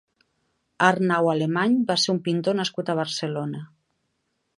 Arnau 0.85 1.29
Alemany 1.33 1.75
va 1.91 1.97
ser 2.05 2.13
un 2.15 2.21
pintor 2.29 2.57
nascut 2.61 2.89
a 2.89 2.97
Barcelona. 3.01 3.63